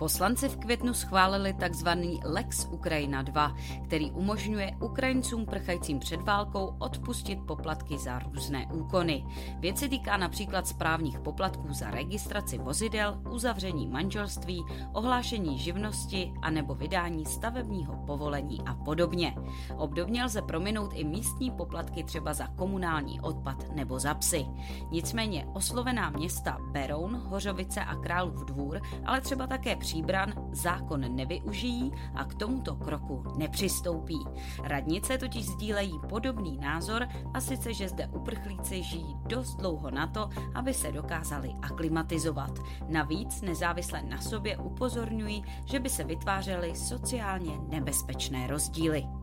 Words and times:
Poslanci 0.00 0.48
v 0.48 0.56
květnu 0.56 0.94
schválili 0.94 1.54
tzv. 1.54 1.88
Lex 2.24 2.68
Ukrajina 2.70 3.22
2, 3.22 3.56
který 3.84 4.10
umožňuje 4.10 4.76
Ukrajincům 4.82 5.46
prchajícím 5.46 5.98
před 5.98 6.20
válkou 6.22 6.76
odpustit 6.78 7.38
poplatky 7.46 7.98
za 7.98 8.18
různé 8.18 8.66
úkony. 8.72 9.24
Věc 9.58 9.78
se 9.78 9.88
týká 9.88 10.16
například 10.16 10.66
správních 10.66 11.20
poplatků 11.20 11.72
za 11.72 11.90
registraci 11.90 12.58
vozidel, 12.58 13.22
uzavření 13.30 13.86
manželství, 13.86 14.64
ohlášení 14.92 15.58
živnosti 15.58 16.32
a 16.42 16.50
nebo 16.50 16.74
vydání 16.74 17.26
stavebního 17.26 17.96
povolení 18.06 18.60
a 18.66 18.74
podobně. 18.74 19.34
Obdobně 19.76 20.24
lze 20.24 20.42
prominout 20.42 20.92
i 20.94 21.04
místní 21.04 21.50
poplatky 21.50 22.04
třeba 22.04 22.34
za 22.34 22.46
komunální 22.46 23.20
odpad 23.20 23.74
nebo 23.74 23.98
za 23.98 24.14
psy. 24.14 24.46
Nicméně 24.90 25.46
oslovená 25.52 26.10
města 26.10 26.58
Beroun, 26.70 27.16
Hořovice 27.16 27.80
a 27.80 27.94
Králův 27.94 28.44
dvůr, 28.44 28.80
ale 29.04 29.20
třeba 29.20 29.46
také 29.46 29.76
Příbran 29.90 30.32
zákon 30.52 31.16
nevyužijí 31.16 31.92
a 32.14 32.24
k 32.24 32.34
tomuto 32.34 32.76
kroku 32.76 33.22
nepřistoupí. 33.36 34.18
Radnice 34.62 35.18
totiž 35.18 35.46
sdílejí 35.46 36.00
podobný 36.08 36.58
názor 36.58 37.08
a 37.34 37.40
sice, 37.40 37.74
že 37.74 37.88
zde 37.88 38.06
uprchlíci 38.06 38.82
žijí 38.82 39.16
dost 39.26 39.54
dlouho 39.56 39.90
na 39.90 40.06
to, 40.06 40.28
aby 40.54 40.74
se 40.74 40.92
dokázali 40.92 41.54
aklimatizovat. 41.62 42.58
Navíc 42.88 43.42
nezávisle 43.42 44.02
na 44.02 44.20
sobě 44.20 44.56
upozorňují, 44.58 45.44
že 45.64 45.80
by 45.80 45.88
se 45.88 46.04
vytvářely 46.04 46.76
sociálně 46.76 47.58
nebezpečné 47.68 48.46
rozdíly. 48.46 49.19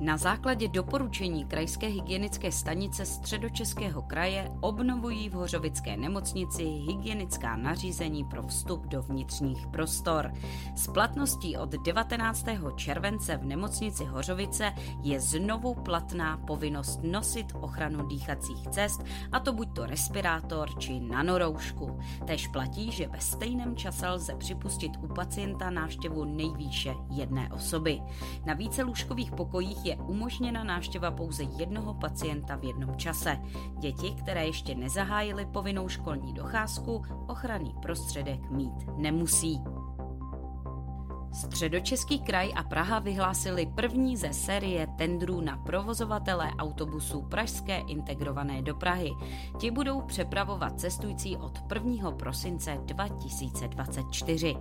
Na 0.00 0.16
základě 0.16 0.68
doporučení 0.68 1.44
Krajské 1.44 1.86
hygienické 1.86 2.52
stanice 2.52 3.06
Středočeského 3.06 4.02
kraje 4.02 4.50
obnovují 4.60 5.28
v 5.28 5.32
Hořovické 5.32 5.96
nemocnici 5.96 6.62
hygienická 6.64 7.56
nařízení 7.56 8.24
pro 8.24 8.42
vstup 8.42 8.86
do 8.86 9.02
vnitřních 9.02 9.66
prostor. 9.66 10.32
S 10.74 10.86
platností 10.86 11.56
od 11.56 11.70
19. 11.70 12.46
července 12.76 13.36
v 13.36 13.44
nemocnici 13.44 14.04
Hořovice 14.04 14.72
je 15.02 15.20
znovu 15.20 15.74
platná 15.74 16.36
povinnost 16.36 17.00
nosit 17.02 17.46
ochranu 17.60 18.06
dýchacích 18.06 18.68
cest, 18.68 19.04
a 19.32 19.40
to 19.40 19.52
buď 19.52 19.68
to 19.74 19.86
respirátor 19.86 20.78
či 20.78 21.00
nanoroušku. 21.00 21.98
Tež 22.26 22.48
platí, 22.48 22.90
že 22.90 23.08
ve 23.08 23.20
stejném 23.20 23.76
čase 23.76 24.08
lze 24.08 24.34
připustit 24.34 24.92
u 25.02 25.14
pacienta 25.14 25.70
návštěvu 25.70 26.24
nejvýše 26.24 26.94
jedné 27.10 27.52
osoby. 27.52 28.00
Na 28.46 28.54
více 28.54 28.82
lůžkových 28.82 29.32
pokojích 29.32 29.87
je 29.88 29.96
umožněna 29.96 30.64
návštěva 30.64 31.10
pouze 31.10 31.42
jednoho 31.42 31.94
pacienta 31.94 32.56
v 32.56 32.64
jednom 32.64 32.96
čase. 32.96 33.38
Děti, 33.78 34.10
které 34.10 34.46
ještě 34.46 34.74
nezahájily 34.74 35.46
povinnou 35.46 35.88
školní 35.88 36.34
docházku, 36.34 37.02
ochranný 37.26 37.74
prostředek 37.82 38.50
mít 38.50 38.86
nemusí. 38.96 39.60
Středočeský 41.32 42.18
kraj 42.18 42.52
a 42.56 42.62
Praha 42.62 42.98
vyhlásili 42.98 43.66
první 43.66 44.16
ze 44.16 44.32
série 44.32 44.86
tendrů 44.86 45.40
na 45.40 45.56
provozovatele 45.56 46.50
autobusů 46.58 47.22
Pražské 47.22 47.78
integrované 47.78 48.62
do 48.62 48.74
Prahy. 48.74 49.10
Ti 49.58 49.70
budou 49.70 50.00
přepravovat 50.00 50.80
cestující 50.80 51.36
od 51.36 51.58
1. 51.74 52.10
prosince 52.10 52.78
2024. 52.82 54.56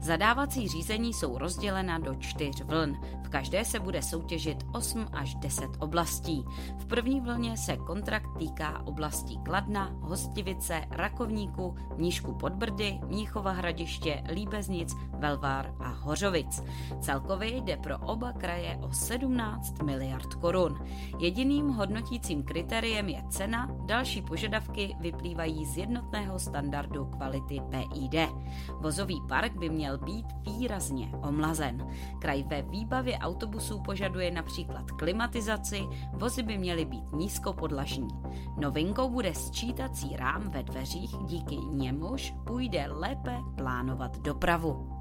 Zadávací 0.00 0.68
řízení 0.68 1.14
jsou 1.14 1.38
rozdělena 1.38 1.98
do 1.98 2.14
čtyř 2.14 2.62
vln. 2.62 3.00
V 3.22 3.28
každé 3.28 3.64
se 3.64 3.80
bude 3.80 4.02
soutěžit 4.02 4.64
8 4.72 5.06
až 5.12 5.34
10 5.34 5.70
oblastí. 5.78 6.44
V 6.78 6.86
první 6.86 7.20
vlně 7.20 7.56
se 7.56 7.76
kontrakt 7.76 8.38
týká 8.38 8.82
oblastí 8.86 9.38
Kladna, 9.38 9.90
Hostivice, 10.00 10.84
Rakovníku, 10.90 11.74
Mníšku 11.96 12.34
Podbrdy, 12.34 13.00
Mníchova 13.06 13.50
hradiště, 13.50 14.22
Líbeznic, 14.32 14.96
Velvár 15.18 15.74
a 15.80 15.88
Hoř. 15.88 16.09
Hořovic. 16.10 16.64
Celkově 17.00 17.56
jde 17.56 17.76
pro 17.76 17.98
oba 17.98 18.32
kraje 18.32 18.78
o 18.82 18.92
17 18.92 19.82
miliard 19.82 20.34
korun. 20.34 20.78
Jediným 21.18 21.68
hodnotícím 21.68 22.42
kritériem 22.42 23.08
je 23.08 23.22
cena, 23.28 23.68
další 23.86 24.22
požadavky 24.22 24.96
vyplývají 25.00 25.66
z 25.66 25.76
jednotného 25.76 26.38
standardu 26.38 27.04
kvality 27.04 27.60
PID. 27.70 28.30
Vozový 28.80 29.22
park 29.28 29.52
by 29.52 29.70
měl 29.70 29.98
být 29.98 30.26
výrazně 30.46 31.12
omlazen. 31.22 31.86
Kraj 32.18 32.42
ve 32.42 32.62
výbavě 32.62 33.18
autobusů 33.18 33.82
požaduje 33.82 34.30
například 34.30 34.90
klimatizaci, 34.90 35.82
vozy 36.12 36.42
by 36.42 36.58
měly 36.58 36.84
být 36.84 37.12
nízkopodlažní. 37.12 38.08
Novinkou 38.56 39.10
bude 39.10 39.34
sčítací 39.34 40.16
rám 40.16 40.50
ve 40.50 40.62
dveřích, 40.62 41.10
díky 41.24 41.56
němuž 41.56 42.34
půjde 42.46 42.86
lépe 42.90 43.38
plánovat 43.56 44.18
dopravu. 44.18 44.99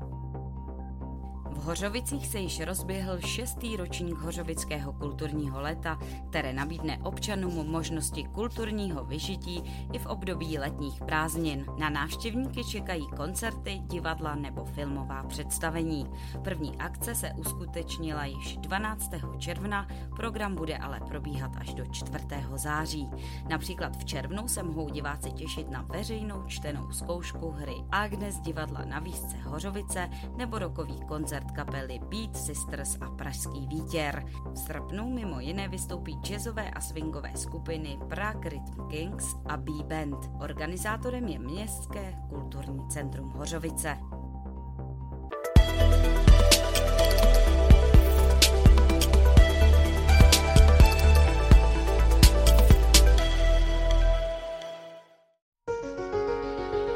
Hořovicích 1.60 2.28
se 2.28 2.40
již 2.40 2.60
rozběhl 2.60 3.20
šestý 3.20 3.78
ročník 3.78 4.18
Hořovického 4.18 4.94
kulturního 4.94 5.62
léta, 5.62 6.00
které 6.30 6.54
nabídne 6.54 6.98
občanům 7.04 7.68
možnosti 7.68 8.24
kulturního 8.24 9.06
vyžití 9.06 9.64
i 9.94 10.00
v 10.00 10.06
období 10.06 10.58
letních 10.58 11.00
prázdnin. 11.00 11.66
Na 11.78 11.90
návštěvníky 11.90 12.64
čekají 12.64 13.08
koncerty, 13.08 13.80
divadla 13.80 14.36
nebo 14.36 14.66
filmová 14.66 15.24
představení. 15.24 16.06
První 16.44 16.78
akce 16.78 17.16
se 17.16 17.32
uskutečnila 17.38 18.26
již 18.26 18.58
12. 18.58 19.12
června, 19.38 19.88
program 20.16 20.56
bude 20.56 20.78
ale 20.78 21.00
probíhat 21.08 21.52
až 21.58 21.74
do 21.74 21.86
4. 21.86 22.26
září. 22.56 23.10
Například 23.50 23.98
v 23.98 24.06
červnu 24.06 24.48
se 24.48 24.64
mohou 24.64 24.90
diváci 24.90 25.32
těšit 25.32 25.70
na 25.70 25.82
veřejnou 25.82 26.44
čtenou 26.48 26.92
zkoušku 26.92 27.52
hry 27.52 27.76
Agnes 27.92 28.40
divadla 28.40 28.86
na 28.86 29.00
výzce 29.00 29.38
Hořovice 29.38 30.10
nebo 30.38 30.60
rokový 30.60 31.00
koncert 31.08 31.49
kapely 31.52 32.00
Beat 32.00 32.38
Sisters 32.38 32.98
a 33.02 33.10
Pražský 33.10 33.68
vítěr. 33.68 34.26
V 34.54 34.58
srpnu 34.58 35.10
mimo 35.10 35.40
jiné 35.40 35.68
vystoupí 35.68 36.18
jazzové 36.24 36.72
a 36.72 36.82
swingové 36.82 37.32
skupiny 37.36 38.00
Prague 38.10 38.50
Rhythm 38.50 38.88
Kings 38.90 39.36
a 39.46 39.58
B-Band. 39.58 40.32
Organizátorem 40.40 41.28
je 41.28 41.40
Městské 41.40 42.16
kulturní 42.30 42.88
centrum 42.88 43.30
Hořovice. 43.30 43.98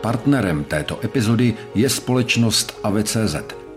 Partnerem 0.02 0.64
této 0.64 1.06
epizody 1.06 1.54
je 1.76 1.90
společnost 1.90 2.80
AVCZ, 2.84 3.36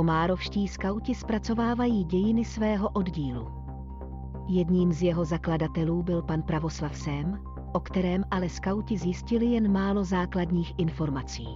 Komárovští 0.00 0.68
skauti 0.68 1.14
zpracovávají 1.14 2.04
dějiny 2.04 2.44
svého 2.44 2.88
oddílu. 2.88 3.48
Jedním 4.48 4.92
z 4.92 5.02
jeho 5.02 5.24
zakladatelů 5.24 6.02
byl 6.02 6.22
pan 6.22 6.42
Pravoslav 6.42 6.96
Sém, 6.96 7.38
o 7.72 7.80
kterém 7.80 8.24
ale 8.30 8.48
skauti 8.48 8.98
zjistili 8.98 9.46
jen 9.46 9.72
málo 9.72 10.04
základních 10.04 10.74
informací. 10.78 11.48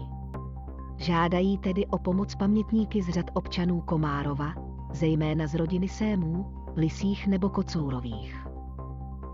Žádají 0.97 1.59
tedy 1.59 1.87
o 1.87 1.99
pomoc 1.99 2.35
pamětníky 2.35 3.03
z 3.03 3.09
řad 3.09 3.27
občanů 3.35 3.81
Komárova, 3.81 4.55
zejména 4.93 5.47
z 5.47 5.55
rodiny 5.55 5.89
Sémů, 5.89 6.47
Lisích 6.77 7.27
nebo 7.27 7.49
Kocourových. 7.49 8.47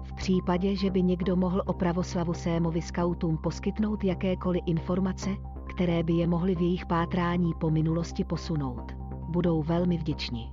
V 0.02 0.12
případě, 0.12 0.76
že 0.76 0.90
by 0.90 1.02
někdo 1.02 1.36
mohl 1.36 1.62
o 1.66 1.72
Pravoslavu 1.72 2.32
Sémovi 2.32 2.82
skautům 2.82 3.38
poskytnout 3.38 4.04
jakékoliv 4.04 4.62
informace, 4.66 5.30
které 5.68 6.02
by 6.02 6.12
je 6.12 6.26
mohly 6.26 6.54
v 6.54 6.60
jejich 6.60 6.86
pátrání 6.86 7.52
po 7.60 7.70
minulosti 7.70 8.24
posunout, 8.24 8.99
budou 9.30 9.62
velmi 9.62 9.98
vděční. 9.98 10.52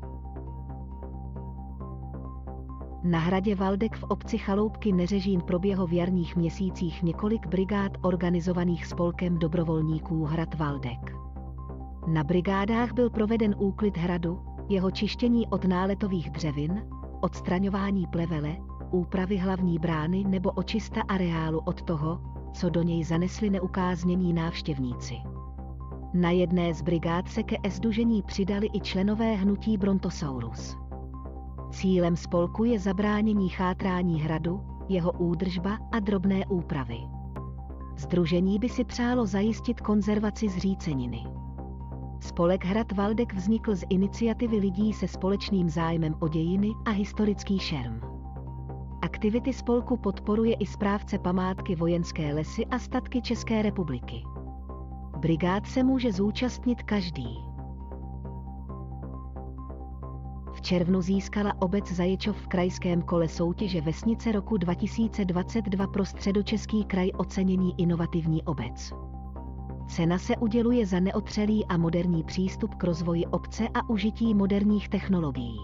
Na 3.04 3.20
hradě 3.20 3.56
Valdek 3.56 3.96
v 3.96 4.04
obci 4.04 4.38
Chaloupky 4.38 4.92
Neřežín 4.92 5.42
proběhlo 5.42 5.88
v 5.88 5.94
jarních 5.94 6.36
měsících 6.36 7.04
několik 7.04 7.48
brigád 7.48 7.92
organizovaných 8.02 8.86
spolkem 8.86 9.40
dobrovolníků 9.40 10.26
Hrad 10.26 10.56
Valdek. 10.56 11.16
Na 12.08 12.24
brigádách 12.24 12.94
byl 12.94 13.10
proveden 13.10 13.56
úklid 13.58 13.98
hradu, 13.98 14.42
jeho 14.70 14.92
čištění 14.92 15.48
od 15.48 15.66
náletových 15.66 16.30
dřevin, 16.30 16.86
odstraňování 17.22 18.08
plevele, 18.08 18.58
úpravy 18.92 19.38
hlavní 19.38 19.80
brány 19.80 20.24
nebo 20.28 20.52
očista 20.52 21.02
areálu 21.08 21.60
od 21.60 21.82
toho, 21.82 22.22
co 22.54 22.70
do 22.70 22.82
něj 22.84 23.04
zanesli 23.04 23.50
neukáznění 23.50 24.34
návštěvníci. 24.34 25.16
Na 26.14 26.32
jedné 26.32 26.74
z 26.74 26.82
brigád 26.82 27.28
se 27.30 27.44
ke 27.44 27.56
esdužení 27.64 28.24
přidali 28.24 28.70
i 28.74 28.80
členové 28.80 29.36
hnutí 29.36 29.78
Brontosaurus. 29.78 30.78
Cílem 31.72 32.16
spolku 32.16 32.64
je 32.64 32.80
zabránění 32.80 33.50
chátrání 33.50 34.22
hradu, 34.22 34.62
jeho 34.90 35.12
údržba 35.12 35.78
a 35.92 36.00
drobné 36.00 36.46
úpravy. 36.46 36.98
Združení 37.98 38.60
by 38.60 38.70
si 38.70 38.84
přálo 38.84 39.26
zajistit 39.26 39.82
konzervaci 39.82 40.50
zříceniny. 40.50 41.24
Spolek 42.20 42.66
Hrad 42.66 42.92
Valdek 42.92 43.34
vznikl 43.34 43.76
z 43.76 43.84
iniciativy 43.90 44.58
lidí 44.58 44.94
se 44.94 45.08
společným 45.08 45.70
zájmem 45.70 46.16
o 46.20 46.28
dějiny 46.28 46.70
a 46.86 46.90
historický 46.90 47.60
šerm. 47.60 48.00
Aktivity 49.02 49.54
spolku 49.54 49.98
podporuje 49.98 50.56
i 50.56 50.66
správce 50.66 51.20
památky 51.20 51.76
Vojenské 51.76 52.34
lesy 52.34 52.66
a 52.66 52.80
statky 52.80 53.22
České 53.22 53.62
republiky. 53.62 54.24
Brigád 55.18 55.68
se 55.68 55.84
může 55.84 56.12
zúčastnit 56.12 56.84
každý. 56.84 57.38
V 60.54 60.62
červnu 60.62 61.02
získala 61.02 61.54
obec 61.60 61.92
Zaječov 61.92 62.38
v 62.38 62.48
krajském 62.48 63.02
kole 63.02 63.28
soutěže 63.28 63.82
Vesnice 63.82 64.32
roku 64.32 64.58
2022 64.58 65.88
pro 65.88 66.06
středočeský 66.06 66.86
kraj 66.86 67.10
ocenění 67.18 67.74
inovativní 67.78 68.44
obec. 68.44 68.94
Cena 69.88 70.18
se 70.18 70.38
uděluje 70.38 70.86
za 70.86 71.00
neotřelý 71.00 71.66
a 71.66 71.78
moderní 71.78 72.24
přístup 72.24 72.76
k 72.76 72.84
rozvoji 72.84 73.26
obce 73.26 73.68
a 73.74 73.90
užití 73.90 74.34
moderních 74.34 74.90
technologií. 74.90 75.60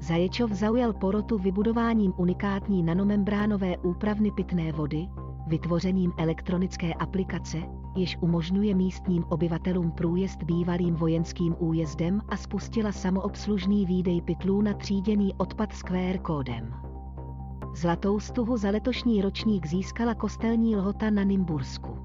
Zaječov 0.00 0.50
zaujal 0.50 0.92
porotu 0.92 1.38
vybudováním 1.38 2.12
unikátní 2.16 2.82
nanomembránové 2.82 3.76
úpravny 3.76 4.30
pitné 4.30 4.72
vody, 4.72 5.08
vytvořením 5.46 6.12
elektronické 6.16 6.94
aplikace, 6.94 7.58
jež 7.96 8.18
umožňuje 8.20 8.74
místním 8.74 9.24
obyvatelům 9.28 9.90
průjezd 9.90 10.42
bývalým 10.42 10.94
vojenským 10.94 11.56
újezdem 11.58 12.20
a 12.28 12.36
spustila 12.36 12.92
samoobslužný 12.92 13.86
výdej 13.86 14.22
pytlů 14.22 14.62
na 14.62 14.74
tříděný 14.74 15.34
odpad 15.34 15.72
s 15.72 15.82
QR 15.82 16.18
kódem. 16.22 16.74
Zlatou 17.74 18.20
stuhu 18.20 18.56
za 18.56 18.70
letošní 18.70 19.22
ročník 19.22 19.66
získala 19.66 20.14
kostelní 20.14 20.76
lhota 20.76 21.10
na 21.10 21.24
Nymbursku. 21.24 21.98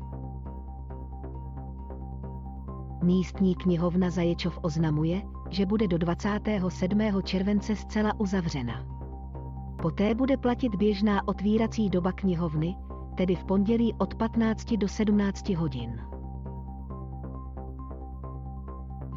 Místní 3.04 3.56
knihovna 3.56 4.10
Zaječov 4.10 4.60
oznamuje, 4.62 5.22
že 5.50 5.66
bude 5.66 5.88
do 5.88 5.98
27. 5.98 7.00
července 7.24 7.76
zcela 7.76 8.20
uzavřena. 8.20 8.86
Poté 9.82 10.16
bude 10.16 10.38
platit 10.38 10.76
běžná 10.76 11.28
otvírací 11.28 11.90
doba 11.90 12.12
knihovny, 12.12 12.76
tedy 13.20 13.36
v 13.36 13.46
pondělí 13.46 13.94
od 13.98 14.16
15 14.16 14.74
do 14.74 14.88
17 14.88 15.50
hodin. 15.50 16.02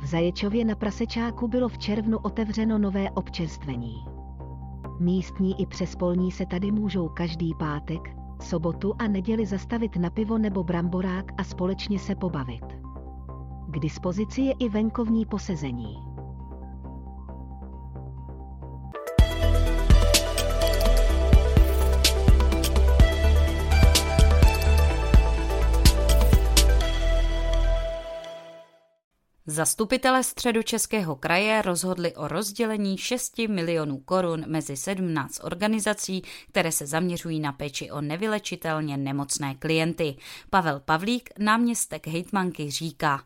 V 0.02 0.06
Zaječově 0.06 0.64
na 0.64 0.74
Prasečáku 0.74 1.48
bylo 1.48 1.68
v 1.68 1.78
červnu 1.78 2.18
otevřeno 2.18 2.78
nové 2.78 3.10
občerstvení. 3.10 4.04
Místní 5.00 5.60
i 5.60 5.66
přespolní 5.66 6.30
se 6.30 6.46
tady 6.46 6.70
můžou 6.70 7.08
každý 7.08 7.54
pátek, 7.58 8.16
sobotu 8.40 8.94
a 8.98 9.08
neděli 9.08 9.46
zastavit 9.46 9.96
na 9.96 10.10
pivo 10.10 10.38
nebo 10.38 10.64
bramborák 10.64 11.32
a 11.38 11.44
společně 11.44 11.98
se 11.98 12.14
pobavit. 12.14 12.64
K 13.66 13.78
dispozici 13.78 14.40
je 14.40 14.52
i 14.52 14.68
venkovní 14.68 15.26
posezení. 15.26 16.11
Zastupitelé 29.46 30.24
středočeského 30.24 31.16
kraje 31.16 31.62
rozhodli 31.62 32.14
o 32.14 32.28
rozdělení 32.28 32.98
6 32.98 33.38
milionů 33.38 33.98
korun 33.98 34.44
mezi 34.46 34.76
17 34.76 35.40
organizací, 35.44 36.22
které 36.48 36.72
se 36.72 36.86
zaměřují 36.86 37.40
na 37.40 37.52
péči 37.52 37.90
o 37.90 38.00
nevylečitelně 38.00 38.96
nemocné 38.96 39.54
klienty. 39.54 40.16
Pavel 40.50 40.80
Pavlík, 40.80 41.30
náměstek 41.38 42.06
hejtmanky, 42.06 42.70
říká. 42.70 43.22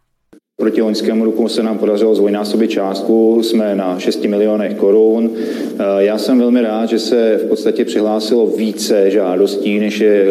Proti 0.59 0.83
loňskému 0.83 1.25
roku 1.25 1.49
se 1.49 1.63
nám 1.63 1.79
podařilo 1.79 2.15
zvojnásobit 2.15 2.71
částku, 2.71 3.43
jsme 3.43 3.75
na 3.75 3.99
6 3.99 4.25
milionech 4.25 4.75
korun. 4.75 5.31
Eh, 5.35 5.85
já 5.99 6.19
jsem 6.19 6.39
velmi 6.39 6.63
rád, 6.63 6.87
že 6.87 6.99
se 6.99 7.41
v 7.45 7.49
podstatě 7.49 7.85
přihlásilo 7.85 8.47
více 8.47 9.11
žádostí, 9.11 9.79
než 9.79 10.01
je 10.01 10.27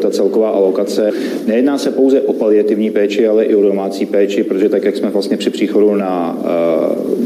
ta 0.00 0.10
celková 0.10 0.50
alokace. 0.50 1.10
Nejedná 1.46 1.78
se 1.78 1.90
pouze 1.90 2.20
o 2.20 2.32
paliativní 2.32 2.90
péči, 2.90 3.28
ale 3.28 3.44
i 3.44 3.54
o 3.54 3.62
domácí 3.62 4.06
péči, 4.06 4.44
protože 4.44 4.68
tak, 4.68 4.84
jak 4.84 4.96
jsme 4.96 5.10
vlastně 5.10 5.36
při 5.36 5.50
příchodu 5.50 5.94
na 5.94 6.38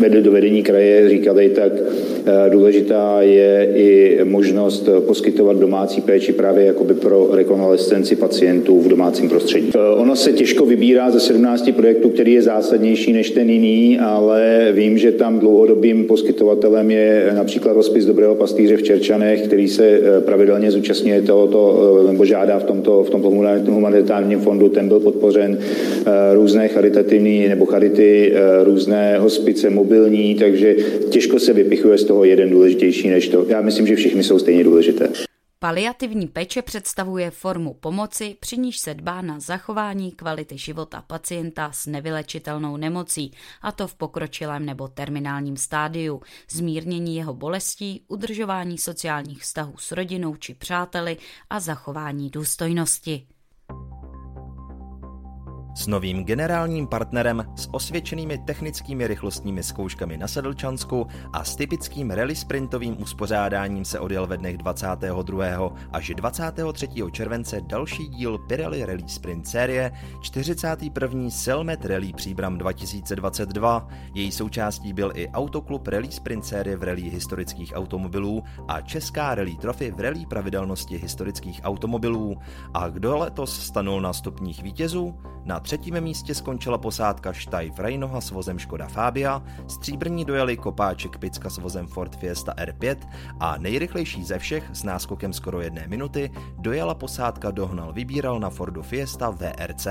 eh, 0.06 0.20
do 0.20 0.32
vedení 0.32 0.62
kraje 0.62 1.08
říkali, 1.08 1.49
tak 1.49 1.73
eh, 2.26 2.50
důležitá 2.50 3.23
je 3.23 3.69
i 3.75 4.19
možnost 4.25 4.88
poskytovat 5.06 5.56
domácí 5.56 6.00
péči 6.00 6.32
právě 6.32 6.64
jakoby 6.64 6.94
pro 6.94 7.29
rekonvalescenci 7.32 8.17
pacientů 8.17 8.81
v 8.81 8.88
domácím 8.88 9.29
prostředí. 9.29 9.73
Ono 9.97 10.17
se 10.17 10.32
těžko 10.32 10.67
vybírá 10.67 11.11
ze 11.11 11.20
17 11.20 11.70
projektů, 11.73 12.11
který 12.11 12.32
je 12.32 12.39
je 12.40 12.44
zásadnější 12.44 13.12
než 13.12 13.31
ten 13.31 13.50
jiný, 13.50 13.98
ale 13.98 14.69
vím, 14.72 14.98
že 14.98 15.12
tam 15.12 15.38
dlouhodobým 15.38 16.04
poskytovatelem 16.04 16.90
je 16.90 17.32
například 17.34 17.72
rozpis 17.72 18.06
Dobrého 18.06 18.34
pastýře 18.34 18.76
v 18.76 18.82
Čerčanech, 18.82 19.42
který 19.42 19.69
se 19.69 19.84
eh, 19.84 20.20
pravidelně 20.20 20.70
zúčastňuje 20.70 21.22
tohoto, 21.22 21.60
eh, 22.04 22.12
nebo 22.12 22.25
žádá 22.25 22.58
v 22.58 22.64
tomto, 22.64 23.04
v 23.04 23.10
tomto 23.10 23.31
humanitárním 23.70 24.40
fondu, 24.40 24.69
ten 24.69 24.88
byl 24.88 25.00
podpořen 25.00 25.58
eh, 25.60 26.34
různé 26.34 26.69
charitativní 26.69 27.48
nebo 27.48 27.66
charity, 27.66 28.32
různé 28.64 29.18
hospice 29.18 29.70
mobilní, 29.70 30.35
takže 30.35 30.76
těžko 31.11 31.38
se 31.38 31.52
vypichuje 31.52 31.99
z 31.99 32.04
toho 32.04 32.25
jeden 32.25 32.50
důležitější 32.50 33.09
než 33.09 33.28
to. 33.28 33.47
Já 33.49 33.61
myslím, 33.61 33.87
že 33.87 33.97
všichni 33.97 34.23
jsou 34.23 34.38
stejně 34.38 34.64
důležité. 34.64 35.29
Paliativní 35.62 36.26
péče 36.26 36.62
představuje 36.62 37.31
formu 37.31 37.75
pomoci, 37.75 38.37
při 38.40 38.59
níž 38.59 38.79
se 38.79 38.95
dbá 38.95 39.23
na 39.23 39.40
zachování 39.40 40.12
kvality 40.12 40.59
života 40.59 41.02
pacienta 41.02 41.73
s 41.73 41.87
nevylečitelnou 41.87 42.76
nemocí, 42.76 43.33
a 43.62 43.73
to 43.73 43.87
v 43.87 43.95
pokročilém 43.95 44.67
nebo 44.67 44.88
terminálním 44.88 45.57
stádiu, 45.57 46.23
zmírnění 46.50 47.17
jeho 47.17 47.35
bolestí, 47.35 48.05
udržování 48.09 48.79
sociálních 48.79 49.43
vztahů 49.43 49.75
s 49.76 49.93
rodinou 49.93 50.37
či 50.37 50.55
přáteli 50.55 51.17
a 51.50 51.61
zachování 51.61 52.31
důstojnosti 52.31 53.26
s 55.75 55.87
novým 55.87 56.25
generálním 56.25 56.87
partnerem 56.87 57.45
s 57.57 57.69
osvědčenými 57.73 58.39
technickými 58.39 59.07
rychlostními 59.07 59.62
zkouškami 59.62 60.17
na 60.17 60.29
Sedlčansku 60.29 61.07
a 61.33 61.45
s 61.45 61.57
typickým 61.57 62.11
rally 62.11 62.35
sprintovým 62.35 63.03
uspořádáním 63.03 63.85
se 63.85 64.00
odjel 64.00 64.27
ve 64.27 64.37
dnech 64.37 64.59
22. 64.59 65.73
až 65.93 66.12
23. 66.17 66.89
července 67.12 67.61
další 67.61 68.09
díl 68.09 68.39
Pirelli 68.39 68.85
Rally 68.85 69.09
Sprint 69.09 69.49
série 69.49 69.93
41. 70.21 71.31
Selmet 71.31 71.85
Rally 71.85 72.12
Příbram 72.12 72.59
2022. 72.59 73.89
Její 74.15 74.33
součástí 74.33 74.93
byl 74.93 75.12
i 75.15 75.29
Autoklub 75.29 75.89
Rally 75.89 76.12
Sprint 76.12 76.45
série 76.45 76.77
v 76.77 76.83
rally 76.83 77.03
historických 77.03 77.73
automobilů 77.75 78.43
a 78.69 78.81
Česká 78.81 79.35
rally 79.35 79.57
trofy 79.57 79.91
v 79.91 80.00
rally 80.00 80.27
pravidelnosti 80.27 80.99
historických 80.99 81.61
automobilů. 81.65 82.37
A 82.75 82.89
kdo 82.89 83.19
letos 83.19 83.67
stanul 83.67 84.00
na 84.00 84.12
stupních 84.12 84.62
vítězů? 84.62 85.15
Na 85.45 85.60
třetím 85.61 86.00
místě 86.00 86.35
skončila 86.35 86.79
posádka 86.79 87.33
Štajf 87.33 87.79
Rejnoha 87.79 88.21
s 88.21 88.31
vozem 88.31 88.59
Škoda 88.59 88.88
Fabia, 88.88 89.43
stříbrní 89.69 90.25
dojeli 90.25 90.57
Kopáček 90.57 91.19
Picka 91.19 91.50
s 91.50 91.59
vozem 91.59 91.87
Ford 91.87 92.17
Fiesta 92.17 92.55
R5 92.55 92.97
a 93.40 93.59
nejrychlejší 93.59 94.25
ze 94.25 94.38
všech 94.38 94.71
s 94.73 94.83
náskokem 94.83 95.33
skoro 95.33 95.61
jedné 95.61 95.87
minuty 95.87 96.31
dojela 96.59 96.95
posádka 96.95 97.50
Dohnal 97.50 97.93
Vybíral 97.93 98.40
na 98.40 98.50
Fordu 98.50 98.83
Fiesta 98.83 99.31
VRC. 99.31 99.87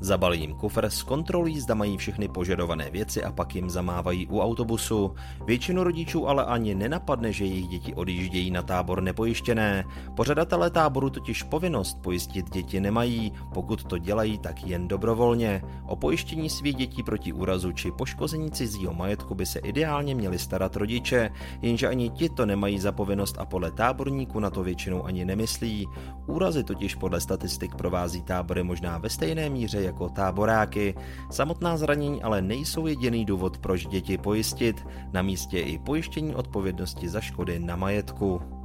Zabalí 0.00 0.40
jim 0.40 0.54
kufr, 0.54 0.90
zkontrolují, 0.90 1.60
zda 1.60 1.74
mají 1.74 1.96
všechny 1.96 2.28
požadované 2.28 2.90
věci 2.90 3.24
a 3.24 3.32
pak 3.32 3.54
jim 3.54 3.70
zamávají 3.70 4.26
u 4.26 4.40
autobusu. 4.40 5.14
Většinu 5.46 5.84
rodičů 5.84 6.28
ale 6.28 6.44
ani 6.44 6.74
nenapadne, 6.74 7.32
že 7.32 7.44
jejich 7.44 7.68
děti 7.68 7.94
odjíždějí 7.94 8.50
na 8.50 8.62
tábor 8.62 9.02
nepojištěné. 9.02 9.84
Pořadatelé 10.16 10.70
táboru 10.70 11.10
totiž 11.10 11.42
povinnost 11.42 11.98
pojistit 12.02 12.50
děti 12.50 12.80
nemají, 12.80 13.32
pokud 13.54 13.84
to 13.84 13.98
dělají, 13.98 14.38
tak 14.38 14.66
jen 14.66 14.88
dobrovolně. 14.88 15.62
O 15.86 15.96
pojištění 15.96 16.50
svých 16.50 16.76
dětí 16.76 17.02
proti 17.02 17.32
úrazu 17.32 17.72
či 17.72 17.90
poškození 17.90 18.50
cizího 18.50 18.94
majetku 18.94 19.34
by 19.34 19.46
se 19.46 19.58
ideálně 19.58 20.14
měli 20.14 20.38
starat 20.38 20.76
rodiče, 20.76 21.30
jenže 21.62 21.88
ani 21.88 22.10
ti 22.10 22.28
to 22.28 22.46
nemají 22.46 22.78
za 22.78 22.92
povinnost 22.92 23.38
a 23.38 23.44
podle 23.44 23.70
táborníků 23.70 24.40
na 24.40 24.50
to 24.50 24.62
většinou 24.62 25.04
ani 25.04 25.24
nemyslí. 25.24 25.86
Úrazy 26.26 26.64
totiž 26.64 26.94
podle 26.94 27.20
statistik 27.20 27.74
provází 27.74 28.22
tábory 28.22 28.62
možná 28.62 28.98
ve 28.98 29.10
stejné 29.10 29.50
míře 29.50 29.87
jako 29.88 30.08
táboráky. 30.08 30.94
Samotná 31.30 31.76
zranění 31.76 32.22
ale 32.22 32.42
nejsou 32.42 32.86
jediný 32.86 33.24
důvod, 33.24 33.58
proč 33.58 33.86
děti 33.86 34.18
pojistit. 34.18 34.86
Na 35.12 35.22
místě 35.22 35.60
i 35.60 35.78
pojištění 35.78 36.34
odpovědnosti 36.34 37.08
za 37.08 37.20
škody 37.20 37.58
na 37.58 37.76
majetku 37.76 38.57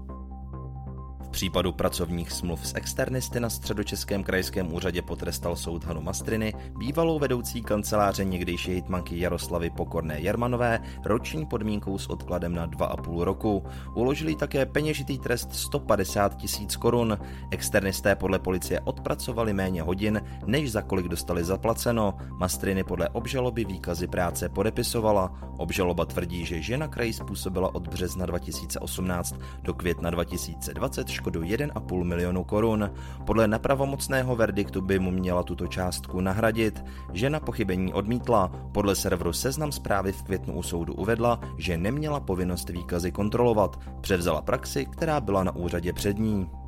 případu 1.34 1.74
pracovních 1.74 2.32
smluv 2.32 2.68
s 2.68 2.76
externisty 2.76 3.40
na 3.40 3.50
středočeském 3.50 4.24
krajském 4.24 4.74
úřadě 4.74 5.02
potrestal 5.02 5.56
soud 5.56 5.84
Hanu 5.84 6.02
Mastriny, 6.02 6.54
bývalou 6.78 7.20
vedoucí 7.20 7.62
kanceláře 7.62 8.26
někdejší 8.26 8.72
hitmanky 8.72 9.20
Jaroslavy 9.20 9.70
Pokorné 9.70 10.20
Jermanové, 10.20 10.80
roční 11.06 11.46
podmínkou 11.46 11.98
s 11.98 12.08
odkladem 12.08 12.56
na 12.56 12.68
2,5 12.68 13.24
roku. 13.24 13.64
Uložili 13.96 14.36
také 14.36 14.66
peněžitý 14.66 15.18
trest 15.18 15.54
150 15.54 16.38
tisíc 16.38 16.76
korun. 16.76 17.18
Externisté 17.52 18.16
podle 18.16 18.40
policie 18.40 18.80
odpracovali 18.80 19.54
méně 19.54 19.82
hodin, 19.82 20.22
než 20.46 20.72
za 20.72 20.82
kolik 20.82 21.08
dostali 21.08 21.44
zaplaceno. 21.44 22.14
Mastriny 22.40 22.84
podle 22.84 23.10
obžaloby 23.10 23.66
výkazy 23.66 24.08
práce 24.08 24.50
podepisovala. 24.50 25.34
Obžaloba 25.58 26.06
tvrdí, 26.06 26.46
že 26.46 26.62
žena 26.62 26.88
kraji 26.88 27.14
způsobila 27.14 27.76
od 27.76 27.88
března 27.88 28.26
2018 28.26 29.36
do 29.62 29.74
května 29.74 30.10
2020 30.10 31.10
škodu 31.24 31.40
1,5 31.40 32.04
milionu 32.04 32.44
korun. 32.44 32.92
Podle 33.24 33.48
nepravomocného 33.48 34.36
verdiktu 34.36 34.84
by 34.84 35.00
mu 35.00 35.12
měla 35.12 35.44
tuto 35.44 35.68
částku 35.68 36.20
nahradit. 36.20 36.84
Žena 37.16 37.40
pochybení 37.40 37.94
odmítla. 37.94 38.52
Podle 38.76 38.96
serveru 38.96 39.34
Seznam 39.34 39.72
zprávy 39.72 40.12
v 40.12 40.24
květnu 40.24 40.60
u 40.60 40.64
soudu 40.64 40.94
uvedla, 40.94 41.40
že 41.58 41.78
neměla 41.78 42.20
povinnost 42.20 42.70
výkazy 42.70 43.12
kontrolovat. 43.12 43.80
Převzala 44.02 44.42
praxi, 44.42 44.86
která 44.86 45.22
byla 45.22 45.44
na 45.44 45.56
úřadě 45.56 45.94
před 45.94 46.20
ní. 46.20 46.63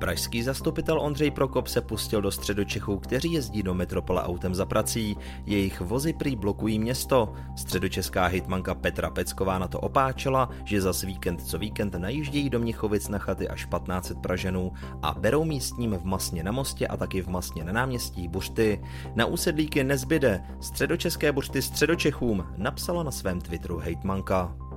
Pražský 0.00 0.42
zastupitel 0.42 1.00
Ondřej 1.00 1.30
Prokop 1.30 1.66
se 1.66 1.80
pustil 1.80 2.22
do 2.22 2.30
středočechů, 2.30 2.98
kteří 2.98 3.32
jezdí 3.32 3.62
do 3.62 3.74
metropole 3.74 4.22
autem 4.22 4.54
za 4.54 4.66
prací. 4.66 5.16
Jejich 5.46 5.80
vozy 5.80 6.12
prý 6.12 6.36
blokují 6.36 6.78
město. 6.78 7.32
Středočeská 7.56 8.26
hitmanka 8.26 8.74
Petra 8.74 9.10
Pecková 9.10 9.58
na 9.58 9.68
to 9.68 9.80
opáčela, 9.80 10.50
že 10.64 10.80
za 10.80 10.92
víkend 11.06 11.46
co 11.46 11.58
víkend 11.58 11.94
najíždějí 11.94 12.50
do 12.50 12.58
Mnichovic 12.58 13.08
na 13.08 13.18
chaty 13.18 13.48
až 13.48 13.66
1500 13.66 14.18
Praženů 14.18 14.72
a 15.02 15.14
berou 15.18 15.44
místním 15.44 15.94
v 15.94 16.04
Masně 16.04 16.42
na 16.42 16.52
mostě 16.52 16.86
a 16.86 16.96
taky 16.96 17.22
v 17.22 17.28
Masně 17.28 17.64
na 17.64 17.72
náměstí 17.72 18.28
bušty. 18.28 18.80
Na 19.14 19.26
úsedlíky 19.26 19.84
nezbyde. 19.84 20.42
Středočeské 20.60 21.32
bušty 21.32 21.62
středočechům 21.62 22.46
napsala 22.56 23.02
na 23.02 23.10
svém 23.10 23.40
Twitteru 23.40 23.78
hejtmanka. 23.78 24.69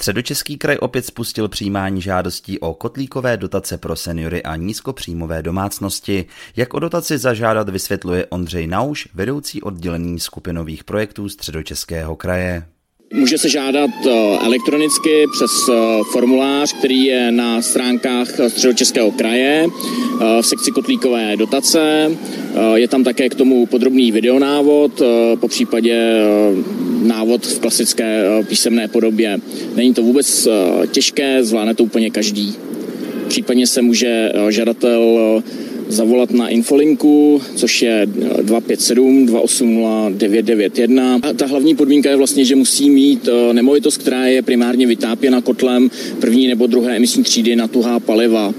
Středočeský 0.00 0.58
kraj 0.58 0.76
opět 0.80 1.06
spustil 1.06 1.48
přijímání 1.48 2.02
žádostí 2.02 2.58
o 2.58 2.74
kotlíkové 2.74 3.36
dotace 3.36 3.78
pro 3.78 3.96
seniory 3.96 4.42
a 4.42 4.56
nízkopříjmové 4.56 5.42
domácnosti. 5.42 6.24
Jak 6.56 6.74
o 6.74 6.78
dotaci 6.78 7.18
zažádat 7.18 7.68
vysvětluje 7.68 8.26
Ondřej 8.26 8.66
Nauš, 8.66 9.08
vedoucí 9.14 9.62
oddělení 9.62 10.20
skupinových 10.20 10.84
projektů 10.84 11.28
Středočeského 11.28 12.16
kraje. 12.16 12.66
Může 13.14 13.38
se 13.38 13.48
žádat 13.48 13.90
eh, 14.06 14.10
elektronicky 14.46 15.26
přes 15.32 15.68
eh, 15.68 15.74
formulář, 16.12 16.72
který 16.78 17.04
je 17.04 17.32
na 17.32 17.62
stránkách 17.62 18.28
Středočeského 18.48 19.10
kraje 19.10 19.66
eh, 19.66 20.42
v 20.42 20.46
sekci 20.46 20.70
kotlíkové 20.70 21.36
dotace. 21.36 22.10
Je 22.74 22.88
tam 22.88 23.04
také 23.04 23.28
k 23.28 23.34
tomu 23.34 23.66
podrobný 23.66 24.12
videonávod, 24.12 25.02
po 25.40 25.48
případě 25.48 26.22
návod 27.00 27.46
v 27.46 27.58
klasické 27.58 28.24
písemné 28.48 28.88
podobě. 28.88 29.38
Není 29.76 29.94
to 29.94 30.02
vůbec 30.02 30.48
těžké, 30.90 31.44
zvládne 31.44 31.74
to 31.74 31.84
úplně 31.84 32.10
každý. 32.10 32.54
Případně 33.28 33.66
se 33.66 33.82
může 33.82 34.32
žadatel 34.48 35.42
zavolat 35.90 36.30
na 36.30 36.48
infolinku, 36.48 37.42
což 37.54 37.82
je 37.82 38.06
257 38.06 39.26
280 39.26 40.12
991. 40.12 41.20
A 41.22 41.32
ta 41.32 41.46
hlavní 41.46 41.76
podmínka 41.76 42.10
je 42.10 42.16
vlastně, 42.16 42.44
že 42.44 42.56
musí 42.56 42.90
mít 42.90 43.28
eh, 43.28 43.52
nemovitost, 43.52 43.96
která 43.96 44.26
je 44.26 44.42
primárně 44.42 44.86
vytápěna 44.86 45.40
kotlem 45.40 45.90
první 46.20 46.48
nebo 46.48 46.66
druhé 46.66 46.96
emisní 46.96 47.22
třídy 47.22 47.56
na 47.56 47.68
tuhá 47.68 48.00
paliva. 48.00 48.54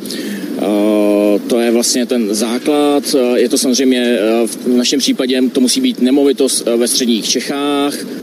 Eh, 0.58 1.40
to 1.48 1.60
je 1.60 1.72
vlastně 1.72 2.06
ten 2.06 2.36
základ. 2.36 3.16
Eh, 3.16 3.40
je 3.40 3.50
to 3.50 3.58
samozřejmě 3.58 4.18
v 4.46 4.68
našem 4.68 5.00
případě, 5.00 5.42
to 5.52 5.62
musí 5.62 5.82
být 5.82 6.02
nemovitost 6.02 6.68
ve 6.78 6.88
středních 6.88 7.30
Čechách. 7.30 8.21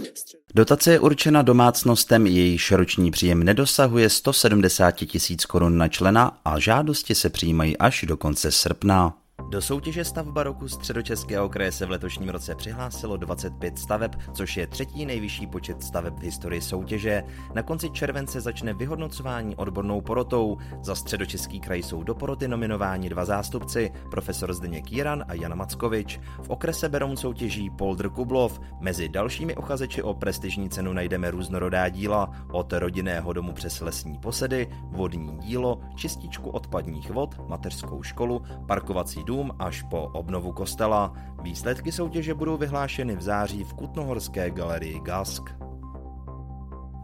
Dotace 0.58 0.92
je 0.92 1.00
určena 1.00 1.42
domácnostem, 1.42 2.26
jejíž 2.26 2.72
roční 2.72 3.10
příjem 3.10 3.42
nedosahuje 3.42 4.10
170 4.10 4.90
tisíc 4.90 5.44
korun 5.44 5.78
na 5.78 5.88
člena 5.88 6.38
a 6.44 6.58
žádosti 6.58 7.14
se 7.14 7.30
přijímají 7.30 7.76
až 7.76 8.04
do 8.08 8.16
konce 8.16 8.52
srpna. 8.52 9.17
Do 9.50 9.62
soutěže 9.62 10.04
stavba 10.04 10.42
roku 10.42 10.68
středočeského 10.68 11.48
kraje 11.48 11.72
se 11.72 11.86
v 11.86 11.90
letošním 11.90 12.28
roce 12.28 12.54
přihlásilo 12.54 13.16
25 13.16 13.78
staveb, 13.78 14.10
což 14.32 14.56
je 14.56 14.66
třetí 14.66 15.06
nejvyšší 15.06 15.46
počet 15.46 15.82
staveb 15.82 16.14
v 16.18 16.22
historii 16.22 16.60
soutěže. 16.60 17.22
Na 17.54 17.62
konci 17.62 17.90
července 17.90 18.40
začne 18.40 18.74
vyhodnocování 18.74 19.56
odbornou 19.56 20.00
porotou. 20.00 20.58
Za 20.82 20.94
středočeský 20.94 21.60
kraj 21.60 21.82
jsou 21.82 22.02
do 22.02 22.14
poroty 22.14 22.48
nominováni 22.48 23.08
dva 23.08 23.24
zástupci, 23.24 23.90
profesor 24.10 24.52
Zdeněk 24.52 24.92
Jiran 24.92 25.24
a 25.28 25.34
Jan 25.34 25.54
Mackovič. 25.54 26.20
V 26.42 26.50
okrese 26.50 26.88
Beroun 26.88 27.16
soutěží 27.16 27.70
Poldr 27.70 28.08
Kublov. 28.08 28.60
Mezi 28.80 29.08
dalšími 29.08 29.56
uchazeči 29.56 30.02
o 30.02 30.14
prestižní 30.14 30.70
cenu 30.70 30.92
najdeme 30.92 31.30
různorodá 31.30 31.88
díla, 31.88 32.30
od 32.52 32.72
rodinného 32.72 33.32
domu 33.32 33.52
přes 33.52 33.80
lesní 33.80 34.18
posedy, 34.18 34.68
vodní 34.84 35.38
dílo, 35.38 35.80
čističku 35.96 36.50
odpadních 36.50 37.10
vod, 37.10 37.48
mateřskou 37.48 38.02
školu, 38.02 38.42
parkovací 38.66 39.24
dům 39.24 39.37
až 39.58 39.82
po 39.82 40.02
obnovu 40.02 40.52
kostela. 40.52 41.12
Výsledky 41.42 41.92
soutěže 41.92 42.34
budou 42.34 42.56
vyhlášeny 42.56 43.16
v 43.16 43.22
září 43.22 43.64
v 43.64 43.74
Kutnohorské 43.74 44.50
galerii 44.50 45.00
Gask. 45.00 45.67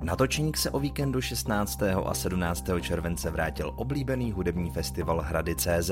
Natočník 0.05 0.57
se 0.57 0.71
o 0.71 0.79
víkendu 0.79 1.21
16. 1.21 1.83
a 1.83 2.15
17. 2.15 2.65
července 2.81 3.31
vrátil 3.31 3.73
oblíbený 3.77 4.33
hudební 4.33 4.71
festival 4.71 5.21
Hrady 5.21 5.55
CZ. 5.57 5.91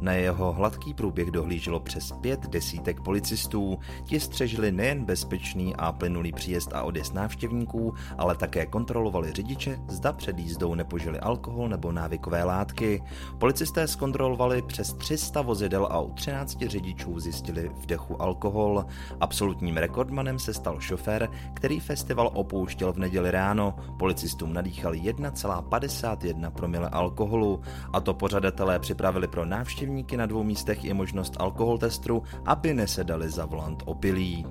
Na 0.00 0.12
jeho 0.12 0.52
hladký 0.52 0.94
průběh 0.94 1.30
dohlíželo 1.30 1.80
přes 1.80 2.12
pět 2.20 2.46
desítek 2.46 3.00
policistů. 3.00 3.78
Ti 4.04 4.20
střežili 4.20 4.72
nejen 4.72 5.04
bezpečný 5.04 5.76
a 5.76 5.92
plynulý 5.92 6.32
příjezd 6.32 6.72
a 6.72 6.82
odjezd 6.82 7.14
návštěvníků, 7.14 7.94
ale 8.18 8.36
také 8.36 8.66
kontrolovali 8.66 9.32
řidiče, 9.32 9.78
zda 9.88 10.12
před 10.12 10.38
jízdou 10.38 10.74
nepožili 10.74 11.20
alkohol 11.20 11.68
nebo 11.68 11.92
návykové 11.92 12.44
látky. 12.44 13.02
Policisté 13.38 13.88
zkontrolovali 13.88 14.62
přes 14.62 14.92
300 14.92 15.42
vozidel 15.42 15.88
a 15.90 16.00
u 16.00 16.12
13 16.12 16.58
řidičů 16.66 17.20
zjistili 17.20 17.70
v 17.80 17.86
dechu 17.86 18.22
alkohol. 18.22 18.84
Absolutním 19.20 19.76
rekordmanem 19.76 20.38
se 20.38 20.54
stal 20.54 20.80
šofér, 20.80 21.28
který 21.54 21.80
festival 21.80 22.30
opouštěl 22.34 22.92
v 22.92 22.98
neděli 22.98 23.30
ráno 23.30 23.47
ráno 23.48 23.74
policistům 23.98 24.52
nadýchal 24.52 24.92
1,51 24.92 26.50
promile 26.50 26.88
alkoholu 26.88 27.60
a 27.92 28.00
to 28.00 28.14
pořadatelé 28.14 28.78
připravili 28.78 29.28
pro 29.28 29.44
návštěvníky 29.44 30.16
na 30.16 30.26
dvou 30.26 30.44
místech 30.44 30.84
i 30.84 30.92
možnost 30.92 31.36
alkohol 31.38 31.78
testru, 31.78 32.22
aby 32.46 32.74
nesedali 32.74 33.30
za 33.30 33.46
volant 33.46 33.82
opilí. 33.86 34.46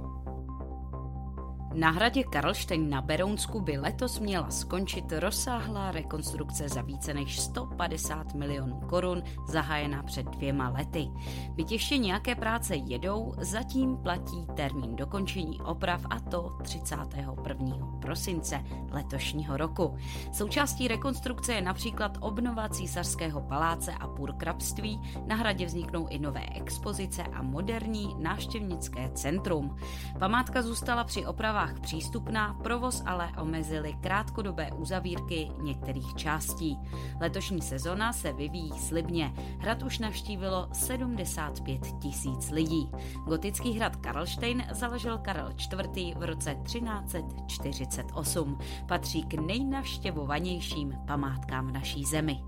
Na 1.78 1.92
hradě 1.92 2.24
Karlštejn 2.24 2.90
na 2.90 3.02
Berounsku 3.02 3.62
by 3.62 3.78
letos 3.78 4.20
měla 4.20 4.50
skončit 4.50 5.06
rozsáhlá 5.12 5.92
rekonstrukce 5.92 6.70
za 6.70 6.82
více 6.82 7.14
než 7.14 7.40
150 7.40 8.34
milionů 8.34 8.80
korun, 8.90 9.24
zahájená 9.48 10.04
před 10.04 10.26
dvěma 10.26 10.70
lety. 10.70 11.08
Byť 11.50 11.72
ještě 11.72 11.98
nějaké 11.98 12.36
práce 12.36 12.76
jedou, 12.76 13.34
zatím 13.38 13.98
platí 13.98 14.46
termín 14.56 14.96
dokončení 14.96 15.62
oprav 15.62 16.02
a 16.10 16.20
to 16.20 16.58
31. 16.64 17.78
prosince 18.02 18.64
letošního 18.92 19.58
roku. 19.58 19.98
Součástí 20.32 20.88
rekonstrukce 20.88 21.54
je 21.54 21.62
například 21.62 22.18
obnova 22.22 22.70
císařského 22.70 23.42
paláce 23.42 23.92
a 23.94 24.08
purkrabství, 24.08 25.02
na 25.28 25.36
hradě 25.36 25.66
vzniknou 25.66 26.08
i 26.08 26.20
nové 26.20 26.46
expozice 26.56 27.24
a 27.24 27.42
moderní 27.42 28.16
návštěvnické 28.20 29.10
centrum. 29.14 29.76
Památka 30.20 30.62
zůstala 30.62 31.04
při 31.04 31.26
opravách 31.26 31.67
dobách 31.68 31.80
přístupná, 31.80 32.54
provoz 32.64 33.04
ale 33.06 33.32
omezily 33.42 33.94
krátkodobé 34.02 34.72
uzavírky 34.72 35.52
některých 35.62 36.14
částí. 36.16 36.80
Letošní 37.22 37.62
sezona 37.62 38.14
se 38.14 38.34
vyvíjí 38.34 38.72
slibně. 38.72 39.34
Hrad 39.60 39.84
už 39.84 40.00
navštívilo 40.00 40.70
75 40.74 41.82
tisíc 42.02 42.50
lidí. 42.52 42.92
Gotický 43.26 43.74
hrad 43.74 43.96
Karlštejn 43.96 44.64
založil 44.72 45.18
Karel 45.18 45.50
IV. 45.50 46.16
v 46.18 46.24
roce 46.24 46.56
1348. 46.64 48.58
Patří 48.88 49.24
k 49.24 49.34
nejnavštěvovanějším 49.34 50.94
památkám 51.08 51.68
v 51.68 51.72
naší 51.72 52.06
zemi. 52.06 52.44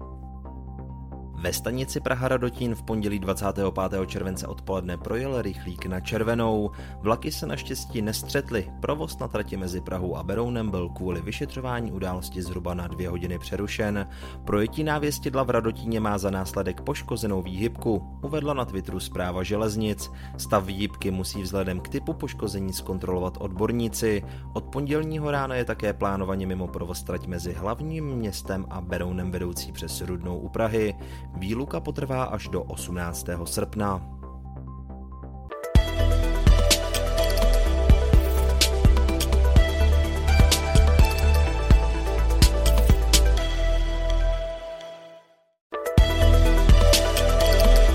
Ve 1.41 1.53
stanici 1.53 1.99
Praha 1.99 2.27
Radotín 2.27 2.75
v 2.75 2.83
pondělí 2.83 3.19
25. 3.19 4.07
července 4.07 4.47
odpoledne 4.47 4.97
projel 4.97 5.41
rychlík 5.41 5.85
na 5.85 5.99
červenou. 5.99 6.71
Vlaky 7.01 7.31
se 7.31 7.45
naštěstí 7.45 8.01
nestřetly. 8.01 8.71
Provoz 8.79 9.19
na 9.19 9.27
trati 9.27 9.57
mezi 9.57 9.81
Prahou 9.81 10.15
a 10.15 10.23
Berounem 10.23 10.69
byl 10.69 10.89
kvůli 10.89 11.21
vyšetřování 11.21 11.91
události 11.91 12.41
zhruba 12.41 12.73
na 12.73 12.87
dvě 12.87 13.09
hodiny 13.09 13.39
přerušen. 13.39 14.07
Projetí 14.45 14.83
návěstidla 14.83 15.43
v 15.43 15.49
Radotíně 15.49 15.99
má 15.99 16.17
za 16.17 16.29
následek 16.29 16.81
poškozenou 16.81 17.41
výhybku, 17.41 18.19
uvedla 18.21 18.53
na 18.53 18.65
Twitteru 18.65 18.99
zpráva 18.99 19.43
železnic. 19.43 20.11
Stav 20.37 20.65
výhybky 20.65 21.11
musí 21.11 21.41
vzhledem 21.41 21.79
k 21.79 21.89
typu 21.89 22.13
poškození 22.13 22.73
zkontrolovat 22.73 23.37
odborníci. 23.39 24.23
Od 24.53 24.63
pondělního 24.63 25.31
rána 25.31 25.55
je 25.55 25.65
také 25.65 25.93
plánovaně 25.93 26.47
mimo 26.47 26.67
provoz 26.67 27.03
trať 27.03 27.27
mezi 27.27 27.53
hlavním 27.53 28.05
městem 28.05 28.65
a 28.69 28.81
Berounem 28.81 29.31
vedoucí 29.31 29.71
přes 29.71 30.01
Rudnou 30.01 30.37
u 30.37 30.49
Prahy. 30.49 30.95
Výluka 31.37 31.79
potrvá 31.79 32.23
až 32.23 32.47
do 32.47 32.63
18. 32.63 33.25
srpna. 33.45 34.01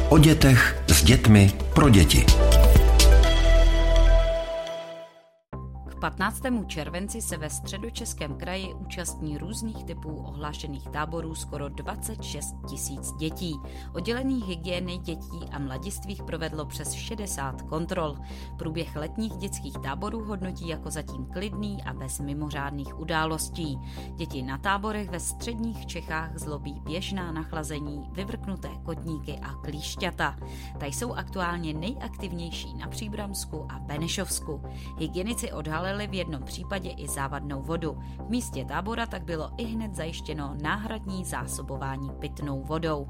O 0.08 0.18
dětech 0.18 0.82
s 0.88 1.04
dětmi 1.04 1.52
pro 1.74 1.88
děti. 1.88 2.26
15. 6.04 6.42
červenci 6.66 7.22
se 7.22 7.36
ve 7.36 7.50
středočeském 7.50 8.34
kraji 8.36 8.74
účastní 8.74 9.38
různých 9.38 9.84
typů 9.84 10.16
ohlášených 10.16 10.88
táborů 10.88 11.34
skoro 11.34 11.68
26 11.68 12.54
tisíc 12.68 13.12
dětí. 13.12 13.56
Oddělení 13.94 14.42
hygieny 14.42 14.98
dětí 14.98 15.40
a 15.52 15.58
mladistvých 15.58 16.22
provedlo 16.22 16.66
přes 16.66 16.92
60 16.92 17.62
kontrol. 17.62 18.16
Průběh 18.58 18.96
letních 18.96 19.32
dětských 19.32 19.78
táborů 19.78 20.24
hodnotí 20.24 20.68
jako 20.68 20.90
zatím 20.90 21.26
klidný 21.26 21.82
a 21.82 21.92
bez 21.92 22.20
mimořádných 22.20 22.98
událostí. 22.98 23.78
Děti 24.16 24.42
na 24.42 24.58
táborech 24.58 25.10
ve 25.10 25.20
středních 25.20 25.86
Čechách 25.86 26.38
zlobí 26.38 26.80
běžná 26.84 27.32
nachlazení, 27.32 28.08
vyvrknuté 28.12 28.70
kotníky 28.82 29.38
a 29.42 29.54
klíšťata. 29.54 30.36
Ta 30.78 30.86
jsou 30.86 31.14
aktuálně 31.14 31.74
nejaktivnější 31.74 32.74
na 32.74 32.88
Příbramsku 32.88 33.66
a 33.72 33.78
Benešovsku. 33.78 34.62
Hygienici 34.98 35.52
odhalili 35.52 35.93
nalili 35.94 36.10
v 36.10 36.14
jednom 36.14 36.42
případě 36.42 36.90
i 36.90 37.08
závadnou 37.08 37.62
vodu. 37.62 37.98
V 38.26 38.30
místě 38.30 38.64
tábora 38.64 39.06
tak 39.06 39.24
bylo 39.24 39.50
i 39.56 39.64
hned 39.64 39.94
zajištěno 39.94 40.56
náhradní 40.62 41.24
zásobování 41.24 42.10
pitnou 42.10 42.62
vodou. 42.62 43.06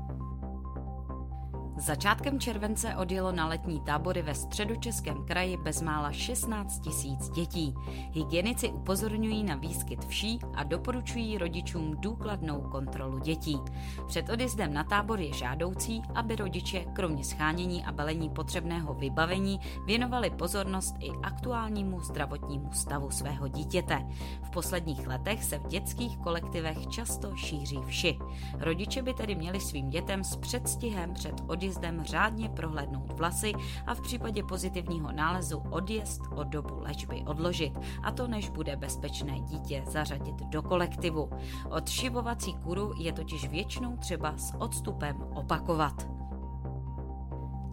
Začátkem 1.76 2.40
července 2.40 2.96
odjelo 2.96 3.32
na 3.32 3.46
letní 3.46 3.80
tábory 3.80 4.22
ve 4.22 4.34
středočeském 4.34 5.24
kraji 5.24 5.56
bezmála 5.56 6.12
16 6.12 6.78
tisíc 6.78 7.28
dětí. 7.28 7.74
Hygienici 8.12 8.68
upozorňují 8.68 9.44
na 9.44 9.54
výskyt 9.54 10.04
vší 10.04 10.38
a 10.54 10.62
doporučují 10.62 11.38
rodičům 11.38 11.96
důkladnou 12.00 12.60
kontrolu 12.60 13.18
dětí. 13.18 13.58
Před 14.06 14.30
odjezdem 14.30 14.74
na 14.74 14.84
tábor 14.84 15.20
je 15.20 15.32
žádoucí, 15.32 16.02
aby 16.14 16.36
rodiče 16.36 16.84
kromě 16.92 17.24
schánění 17.24 17.84
a 17.84 17.92
balení 17.92 18.30
potřebného 18.30 18.94
vybavení 18.94 19.60
věnovali 19.86 20.30
pozornost 20.30 20.94
i 21.00 21.10
aktuálnímu 21.22 22.00
zdravotnímu 22.00 22.72
stavu 22.72 23.10
svého 23.10 23.48
dítěte. 23.48 24.06
V 24.42 24.50
posledních 24.50 25.06
letech 25.06 25.44
se 25.44 25.58
v 25.58 25.66
dětských 25.66 26.18
kolektivech 26.18 26.86
často 26.86 27.36
šíří 27.36 27.78
vši. 27.86 28.18
Rodiče 28.58 29.02
by 29.02 29.14
tedy 29.14 29.34
měli 29.34 29.60
svým 29.60 29.90
dětem 29.90 30.24
s 30.24 30.36
předstihem 30.36 31.14
před 31.14 31.34
odjezdem 31.46 31.63
odjezdem 31.64 32.04
řádně 32.04 32.48
prohlédnout 32.48 33.12
vlasy 33.12 33.52
a 33.86 33.94
v 33.94 34.00
případě 34.00 34.42
pozitivního 34.42 35.12
nálezu 35.12 35.62
odjezd 35.70 36.20
o 36.36 36.44
dobu 36.44 36.80
léčby 36.80 37.22
odložit, 37.26 37.72
a 38.02 38.10
to 38.10 38.28
než 38.28 38.50
bude 38.50 38.76
bezpečné 38.76 39.40
dítě 39.40 39.84
zařadit 39.86 40.34
do 40.34 40.62
kolektivu. 40.62 41.30
Odšivovací 41.70 42.54
kuru 42.54 42.94
je 42.98 43.12
totiž 43.12 43.48
většinou 43.48 43.96
třeba 43.96 44.36
s 44.36 44.54
odstupem 44.58 45.16
opakovat. 45.34 46.23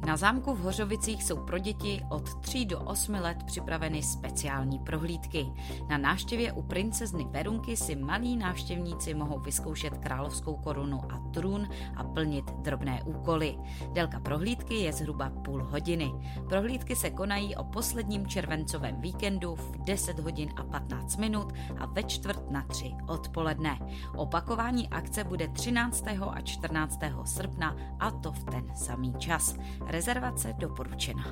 Na 0.06 0.18
zámku 0.18 0.54
v 0.54 0.60
Hořovicích 0.60 1.24
jsou 1.24 1.38
pro 1.38 1.58
děti 1.58 2.02
od 2.10 2.42
3 2.42 2.66
do 2.66 2.80
8 2.80 3.14
let 3.14 3.44
připraveny 3.44 4.04
speciální 4.04 4.80
prohlídky. 4.80 5.48
Na 5.90 5.98
návštěvě 5.98 6.52
u 6.52 6.62
princezny 6.62 7.28
Verunky 7.30 7.78
si 7.78 7.96
malí 7.96 8.38
návštěvníci 8.38 9.14
mohou 9.14 9.40
vyzkoušet 9.40 9.98
královskou 9.98 10.56
korunu 10.56 11.02
a 11.12 11.32
trůn 11.34 11.70
a 11.96 12.04
plnit 12.04 12.46
drobné 12.52 13.04
úkoly. 13.04 13.58
Délka 13.94 14.20
prohlídky 14.20 14.74
je 14.74 14.94
zhruba 14.94 15.30
půl 15.30 15.64
hodiny. 15.64 16.12
Prohlídky 16.50 16.96
se 16.96 17.10
konají 17.10 17.56
o 17.56 17.64
posledním 17.64 18.28
červencovém 18.28 19.02
víkendu 19.02 19.56
v 19.56 19.78
10 19.78 20.20
hodin 20.20 20.50
a 20.56 20.64
15 20.64 21.18
minut 21.18 21.54
a 21.78 21.86
ve 21.86 22.04
čtvrt 22.04 22.52
na 22.52 22.64
3 22.64 22.94
odpoledne. 23.08 23.80
Opakování 24.16 24.90
akce 24.90 25.24
bude 25.24 25.48
13. 25.48 26.08
a 26.08 26.42
14. 26.42 27.00
srpna 27.26 27.76
a 28.00 28.12
to 28.12 28.32
v 28.32 28.44
ten 28.44 28.76
samý 28.76 29.14
čas. 29.18 29.56
Rezervace 29.92 30.54
doporučena. 30.58 31.24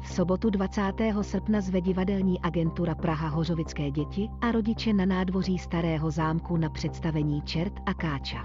V 0.00 0.12
sobotu 0.12 0.50
20. 0.50 0.82
srpna 1.22 1.60
zve 1.60 1.80
divadelní 1.80 2.40
agentura 2.40 2.94
Praha 2.94 3.28
Hořovické 3.28 3.90
děti 3.90 4.28
a 4.40 4.52
rodiče 4.52 4.92
na 4.92 5.04
nádvoří 5.04 5.58
Starého 5.58 6.10
zámku 6.10 6.56
na 6.56 6.70
představení 6.70 7.42
Čert 7.42 7.72
a 7.86 7.94
Káča. 7.94 8.38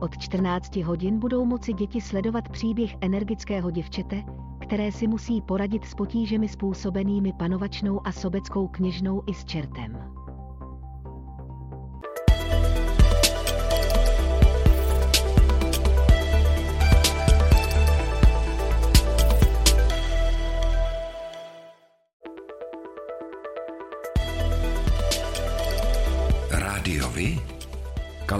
Od 0.00 0.18
14 0.18 0.76
hodin 0.76 1.18
budou 1.18 1.44
moci 1.44 1.72
děti 1.72 2.00
sledovat 2.00 2.48
příběh 2.48 2.96
energického 3.00 3.70
děvčete, 3.70 4.22
které 4.60 4.92
si 4.92 5.06
musí 5.06 5.42
poradit 5.42 5.84
s 5.84 5.94
potížemi 5.94 6.48
způsobenými 6.48 7.32
panovačnou 7.32 8.06
a 8.06 8.12
sobeckou 8.12 8.68
kněžnou 8.68 9.22
i 9.26 9.34
s 9.34 9.44
čertem. 9.44 10.19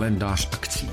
Kalendář 0.00 0.48
akcí. 0.52 0.88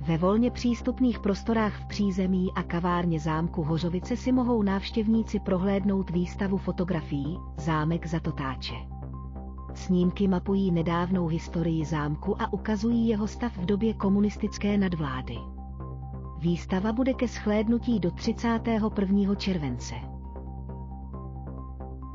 Ve 0.00 0.18
volně 0.18 0.50
přístupných 0.50 1.18
prostorách 1.18 1.82
v 1.82 1.86
přízemí 1.86 2.48
a 2.54 2.62
kavárně 2.62 3.20
zámku 3.20 3.62
Hořovice 3.62 4.16
si 4.16 4.32
mohou 4.32 4.62
návštěvníci 4.62 5.40
prohlédnout 5.40 6.10
výstavu 6.10 6.58
fotografií 6.58 7.38
Zámek 7.56 8.06
za 8.06 8.20
totáče. 8.20 8.74
Snímky 9.74 10.28
mapují 10.28 10.70
nedávnou 10.70 11.26
historii 11.26 11.84
zámku 11.84 12.42
a 12.42 12.52
ukazují 12.52 13.08
jeho 13.08 13.26
stav 13.26 13.56
v 13.56 13.66
době 13.66 13.94
komunistické 13.94 14.78
nadvlády. 14.78 15.36
Výstava 16.38 16.92
bude 16.92 17.14
ke 17.14 17.28
schlédnutí 17.28 18.00
do 18.00 18.10
31. 18.10 19.34
července. 19.34 20.13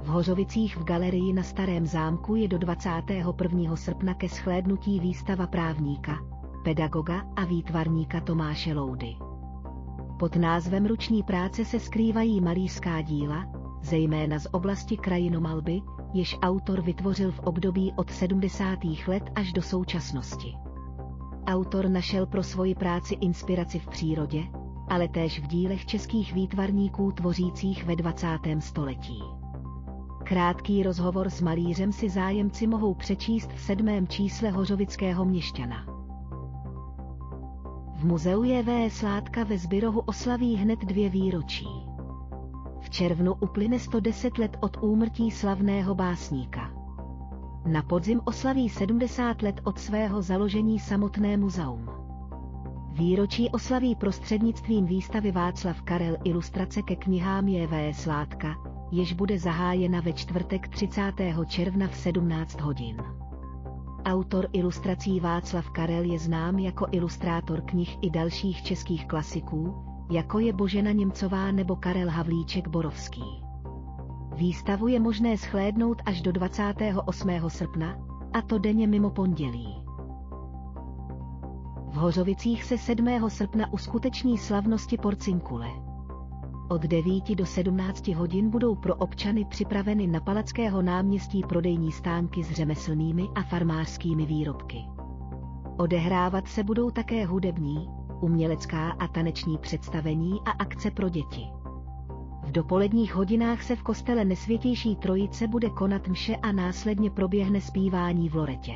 V 0.10 0.12
Hořovicích 0.12 0.78
v 0.78 0.84
galerii 0.84 1.34
na 1.34 1.44
Starém 1.44 1.86
zámku 1.86 2.36
je 2.36 2.48
do 2.48 2.58
21. 2.58 3.76
srpna 3.76 4.14
ke 4.14 4.30
schlédnutí 4.30 5.00
výstava 5.00 5.48
právníka, 5.48 6.20
pedagoga 6.64 7.22
a 7.36 7.46
výtvarníka 7.46 8.22
Tomáše 8.22 8.74
Loudy. 8.74 9.16
Pod 10.20 10.36
názvem 10.36 10.86
ruční 10.86 11.24
práce 11.24 11.66
se 11.66 11.80
skrývají 11.80 12.42
malířská 12.42 13.02
díla, 13.02 13.46
zejména 13.82 14.40
z 14.40 14.48
oblasti 14.52 14.98
krajinomalby, 14.98 15.82
jež 16.14 16.38
autor 16.42 16.82
vytvořil 16.82 17.32
v 17.32 17.40
období 17.40 17.94
od 17.96 18.12
70. 18.12 18.80
let 19.08 19.24
až 19.36 19.54
do 19.54 19.62
současnosti. 19.62 20.54
Autor 21.48 21.90
našel 21.90 22.26
pro 22.26 22.44
svoji 22.44 22.76
práci 22.76 23.14
inspiraci 23.14 23.80
v 23.80 23.88
přírodě, 23.88 24.44
ale 24.88 25.08
též 25.08 25.40
v 25.40 25.48
dílech 25.48 25.86
českých 25.86 26.34
výtvarníků 26.34 27.12
tvořících 27.12 27.86
ve 27.86 27.96
20. 27.96 28.28
století. 28.60 29.39
Krátký 30.30 30.84
rozhovor 30.84 31.30
s 31.30 31.42
malířem 31.42 31.92
si 31.92 32.10
zájemci 32.10 32.68
mohou 32.68 32.94
přečíst 32.94 33.54
v 33.54 33.62
sedmém 33.62 34.08
čísle 34.08 34.50
Hořovického 34.50 35.26
měšťana. 35.26 35.86
V 37.96 38.06
muzeu 38.06 38.44
JV 38.44 38.94
Sládka 38.94 39.44
ve 39.44 39.58
Zbyrohu 39.58 40.00
oslaví 40.00 40.56
hned 40.56 40.80
dvě 40.80 41.10
výročí. 41.10 41.68
V 42.82 42.90
červnu 42.90 43.34
uplyne 43.34 43.80
110 43.80 44.38
let 44.38 44.58
od 44.60 44.78
úmrtí 44.82 45.32
slavného 45.32 45.96
básníka. 45.96 46.72
Na 47.66 47.82
podzim 47.82 48.22
oslaví 48.26 48.70
70 48.70 49.42
let 49.42 49.62
od 49.64 49.80
svého 49.80 50.22
založení 50.22 50.80
samotné 50.80 51.38
muzeum. 51.38 51.90
Výročí 52.92 53.50
oslaví 53.50 53.96
prostřednictvím 53.96 54.86
výstavy 54.86 55.32
Václav 55.32 55.82
Karel 55.82 56.18
ilustrace 56.24 56.82
ke 56.82 56.96
knihám 56.96 57.48
J.V. 57.48 57.94
Sládka, 57.94 58.79
jež 58.92 59.14
bude 59.14 59.40
zahájena 59.40 60.02
ve 60.02 60.14
čtvrtek 60.14 60.68
30. 60.68 61.14
června 61.48 61.88
v 61.88 61.96
17 61.96 62.62
hodin. 62.62 62.98
Autor 64.06 64.48
ilustrací 64.54 65.20
Václav 65.20 65.70
Karel 65.70 66.04
je 66.04 66.20
znám 66.20 66.60
jako 66.60 66.88
ilustrátor 66.92 67.62
knih 67.62 67.98
i 68.02 68.10
dalších 68.10 68.64
českých 68.64 69.08
klasiků, 69.08 69.76
jako 70.12 70.40
je 70.40 70.54
Božena 70.54 70.92
Němcová 70.92 71.52
nebo 71.52 71.76
Karel 71.76 72.10
Havlíček 72.10 72.68
Borovský. 72.68 73.24
Výstavu 74.36 74.88
je 74.88 75.00
možné 75.00 75.38
schlédnout 75.38 76.02
až 76.06 76.22
do 76.22 76.32
28. 76.32 77.30
srpna, 77.48 77.98
a 78.34 78.42
to 78.42 78.58
denně 78.58 78.88
mimo 78.88 79.10
pondělí. 79.10 79.84
V 81.90 81.94
Hořovicích 81.94 82.64
se 82.64 82.78
7. 82.78 83.30
srpna 83.30 83.74
uskuteční 83.74 84.38
slavnosti 84.38 84.98
Porcinkule. 84.98 85.89
Od 86.72 86.82
9 86.82 87.36
do 87.36 87.46
17 87.46 88.08
hodin 88.08 88.50
budou 88.50 88.76
pro 88.76 88.96
občany 88.96 89.46
připraveny 89.46 90.08
na 90.08 90.20
Palackého 90.20 90.82
náměstí 90.82 91.44
prodejní 91.50 91.92
stánky 91.92 92.44
s 92.44 92.52
řemeslnými 92.52 93.28
a 93.36 93.44
farmářskými 93.44 94.26
výrobky. 94.26 94.78
Odehrávat 95.78 96.48
se 96.48 96.64
budou 96.64 96.92
také 96.92 97.26
hudební, 97.26 97.90
umělecká 98.22 98.90
a 98.90 99.08
taneční 99.08 99.58
představení 99.58 100.40
a 100.46 100.52
akce 100.52 100.92
pro 100.92 101.10
děti. 101.10 101.48
V 102.44 102.52
dopoledních 102.52 103.16
hodinách 103.16 103.64
se 103.64 103.76
v 103.76 103.84
kostele 103.84 104.26
Nesvětější 104.26 104.96
Trojice 104.96 105.48
bude 105.48 105.70
konat 105.70 106.08
mše 106.08 106.36
a 106.36 106.52
následně 106.52 107.10
proběhne 107.10 107.62
zpívání 107.62 108.30
v 108.30 108.36
Loretě. 108.36 108.76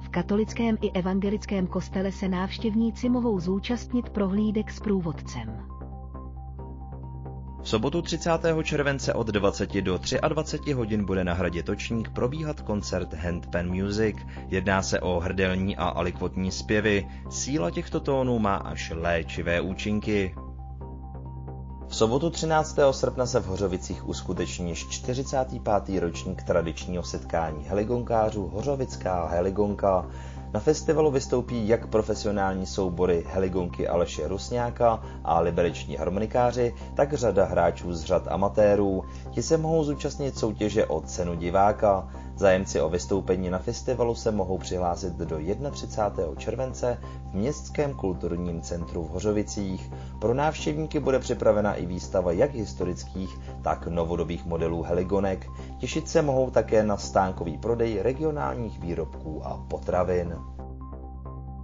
V 0.00 0.08
katolickém 0.08 0.76
i 0.80 0.90
evangelickém 0.90 1.66
kostele 1.66 2.12
se 2.12 2.28
návštěvníci 2.28 3.08
mohou 3.08 3.40
zúčastnit 3.40 4.10
prohlídek 4.10 4.70
s 4.70 4.80
průvodcem. 4.80 5.75
V 7.66 7.68
sobotu 7.68 8.02
30. 8.02 8.30
července 8.62 9.14
od 9.14 9.26
20 9.26 9.80
do 9.80 9.98
23 10.28 10.72
hodin 10.72 11.04
bude 11.04 11.24
na 11.24 11.34
hradě 11.34 11.62
Točník 11.62 12.10
probíhat 12.10 12.60
koncert 12.60 13.14
Handpan 13.14 13.68
Music. 13.68 14.16
Jedná 14.48 14.82
se 14.82 15.00
o 15.00 15.20
hrdelní 15.20 15.76
a 15.76 15.84
alikvotní 15.84 16.50
zpěvy. 16.52 17.08
Síla 17.30 17.70
těchto 17.70 18.00
tónů 18.00 18.38
má 18.38 18.56
až 18.56 18.92
léčivé 18.94 19.60
účinky. 19.60 20.34
V 21.88 21.96
sobotu 21.96 22.30
13. 22.30 22.78
srpna 22.90 23.26
se 23.26 23.40
v 23.40 23.46
Hořovicích 23.46 24.08
uskuteční 24.08 24.74
45. 24.74 26.00
ročník 26.00 26.42
tradičního 26.42 27.02
setkání 27.02 27.64
heligonkářů 27.64 28.48
Hořovická 28.48 29.26
heligonka. 29.26 30.06
Na 30.56 30.60
festivalu 30.60 31.10
vystoupí 31.10 31.68
jak 31.68 31.86
profesionální 31.86 32.66
soubory 32.66 33.24
heligonky 33.28 33.88
Aleše 33.88 34.28
Rusňáka 34.28 35.02
a 35.24 35.40
libereční 35.40 35.96
harmonikáři, 35.96 36.74
tak 36.94 37.12
řada 37.12 37.44
hráčů 37.44 37.94
z 37.94 38.04
řad 38.04 38.28
amatérů. 38.28 39.04
Ti 39.30 39.42
se 39.42 39.56
mohou 39.56 39.84
zúčastnit 39.84 40.38
soutěže 40.38 40.86
o 40.86 41.00
cenu 41.00 41.34
diváka. 41.34 42.08
Zájemci 42.38 42.80
o 42.80 42.88
vystoupení 42.88 43.50
na 43.50 43.58
festivalu 43.58 44.14
se 44.14 44.32
mohou 44.32 44.58
přihlásit 44.58 45.12
do 45.12 45.38
31. 45.70 46.34
července 46.38 46.98
v 47.30 47.34
Městském 47.34 47.94
kulturním 47.94 48.60
centru 48.60 49.04
v 49.04 49.08
Hořovicích. 49.08 49.90
Pro 50.20 50.34
návštěvníky 50.34 51.00
bude 51.00 51.18
připravena 51.18 51.74
i 51.74 51.86
výstava 51.86 52.32
jak 52.32 52.54
historických, 52.54 53.38
tak 53.62 53.86
novodobých 53.86 54.46
modelů 54.46 54.82
heligonek. 54.82 55.46
Těšit 55.78 56.08
se 56.08 56.22
mohou 56.22 56.50
také 56.50 56.82
na 56.82 56.96
stánkový 56.96 57.58
prodej 57.58 58.02
regionálních 58.02 58.80
výrobků 58.80 59.46
a 59.46 59.64
potravin. 59.68 60.36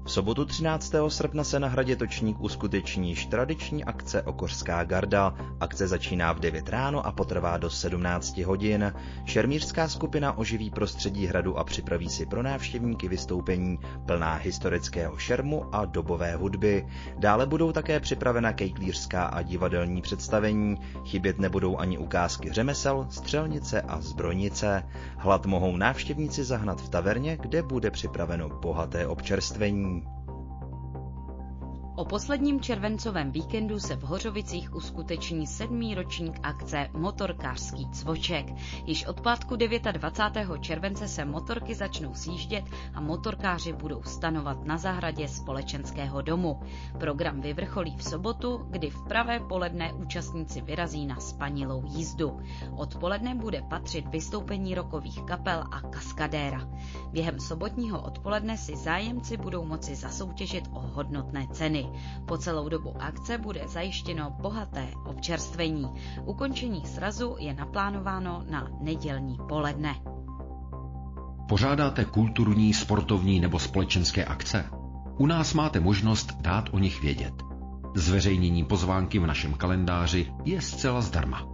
V 0.04 0.10
sobotu 0.10 0.44
13. 0.44 0.94
srpna 1.08 1.44
se 1.44 1.60
na 1.60 1.68
hradě 1.68 1.96
Točník 1.96 2.40
uskuteční 2.40 3.08
již 3.08 3.26
tradiční 3.26 3.84
akce 3.84 4.22
Okořská 4.22 4.84
garda. 4.84 5.34
Akce 5.60 5.88
začíná 5.88 6.32
v 6.32 6.40
9 6.40 6.68
ráno 6.68 7.06
a 7.06 7.12
potrvá 7.12 7.56
do 7.56 7.70
17 7.70 8.38
hodin. 8.38 8.92
Šermířská 9.24 9.88
skupina 9.88 10.38
oživí 10.38 10.70
prostředí 10.70 11.26
hradu 11.26 11.58
a 11.58 11.64
připraví 11.64 12.08
si 12.08 12.26
pro 12.26 12.42
návštěvníky 12.42 13.08
vystoupení 13.08 13.78
plná 14.06 14.34
historického 14.34 15.18
šermu 15.18 15.74
a 15.74 15.84
dobové 15.84 16.36
hudby. 16.36 16.86
Dále 17.18 17.46
budou 17.46 17.72
také 17.72 18.00
připravena 18.00 18.52
kejklířská 18.52 19.24
a 19.24 19.42
divadelní 19.42 20.02
představení. 20.02 20.76
Chybět 21.04 21.38
nebudou 21.38 21.76
ani 21.76 21.98
ukázky 21.98 22.52
řemesel, 22.52 23.06
střelnice 23.10 23.82
a 23.82 24.00
zbrojnice. 24.00 24.88
Hlad 25.16 25.46
mohou 25.46 25.76
návštěvníci 25.76 26.44
zahnat 26.44 26.80
v 26.80 26.88
taverně, 26.88 27.38
kde 27.40 27.62
bude 27.62 27.90
připraveno 27.90 28.48
bohaté 28.48 29.06
občerstvení. 29.06 29.91
O 31.96 32.04
posledním 32.04 32.60
červencovém 32.60 33.32
víkendu 33.32 33.80
se 33.80 33.96
v 33.96 34.02
Hořovicích 34.02 34.74
uskuteční 34.74 35.46
sedmý 35.46 35.94
ročník 35.94 36.40
akce 36.42 36.88
Motorkářský 36.92 37.90
cvoček. 37.90 38.46
Již 38.86 39.06
od 39.06 39.20
pátku 39.20 39.56
29. 39.56 40.60
července 40.60 41.08
se 41.08 41.24
motorky 41.24 41.74
začnou 41.74 42.14
sjíždět 42.14 42.64
a 42.94 43.00
motorkáři 43.00 43.72
budou 43.72 44.02
stanovat 44.02 44.64
na 44.64 44.78
zahradě 44.78 45.28
společenského 45.28 46.22
domu. 46.22 46.60
Program 47.00 47.40
vyvrcholí 47.40 47.96
v 47.96 48.04
sobotu, 48.04 48.66
kdy 48.70 48.90
v 48.90 49.04
pravé 49.08 49.40
poledne 49.40 49.92
účastníci 49.92 50.60
vyrazí 50.60 51.06
na 51.06 51.20
spanilou 51.20 51.82
jízdu. 51.86 52.40
Odpoledne 52.76 53.34
bude 53.34 53.62
patřit 53.62 54.08
vystoupení 54.08 54.74
rokových 54.74 55.22
kapel 55.22 55.64
a 55.70 55.80
kaskadéra. 55.80 56.68
Během 57.10 57.40
sobotního 57.40 58.02
odpoledne 58.02 58.56
si 58.56 58.76
zájemci 58.76 59.36
budou 59.36 59.64
moci 59.64 59.94
zasoutěžit 59.94 60.68
o 60.72 60.80
hodnotné 60.80 61.46
ceny. 61.52 61.81
Po 62.26 62.38
celou 62.38 62.68
dobu 62.68 63.02
akce 63.02 63.38
bude 63.38 63.62
zajištěno 63.68 64.30
bohaté 64.40 64.88
občerstvení. 65.06 65.86
Ukončení 66.24 66.86
srazu 66.86 67.36
je 67.38 67.54
naplánováno 67.54 68.44
na 68.50 68.68
nedělní 68.80 69.38
poledne. 69.48 69.94
Pořádáte 71.48 72.04
kulturní, 72.04 72.74
sportovní 72.74 73.40
nebo 73.40 73.58
společenské 73.58 74.24
akce? 74.24 74.64
U 75.18 75.26
nás 75.26 75.54
máte 75.54 75.80
možnost 75.80 76.32
dát 76.40 76.68
o 76.72 76.78
nich 76.78 77.02
vědět. 77.02 77.34
Zveřejnění 77.94 78.64
pozvánky 78.64 79.18
v 79.18 79.26
našem 79.26 79.54
kalendáři 79.54 80.32
je 80.44 80.60
zcela 80.60 81.00
zdarma. 81.00 81.52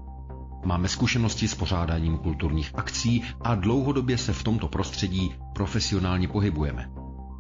Máme 0.65 0.89
zkušenosti 0.89 1.49
s 1.49 1.55
pořádáním 1.55 2.19
kulturních 2.19 2.71
akcí 2.75 3.23
a 3.41 3.55
dlouhodobě 3.55 4.19
se 4.19 4.33
v 4.33 4.43
tomto 4.43 4.69
prostředí 4.69 5.35
profesionálně 5.55 6.29
pohybujeme. 6.29 6.91